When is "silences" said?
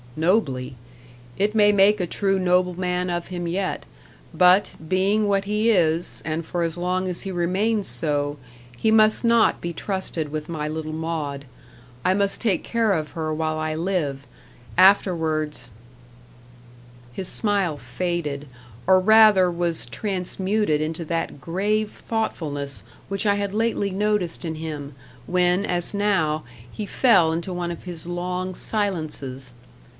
28.55-29.53